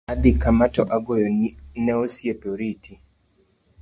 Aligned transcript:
Adhi 0.11 0.31
kama 0.43 0.65
ka 0.73 0.83
agoyo 0.95 1.27
ne 1.83 1.93
osiepe 2.03 2.45
oriti. 2.53 2.93